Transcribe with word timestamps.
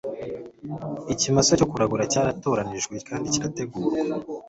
ikimasa 1.13 1.51
cyo 1.59 1.67
kuragura 1.71 2.09
cyatoranijwe 2.13 2.95
kandi 3.07 3.31
kirategurwa 3.33 3.97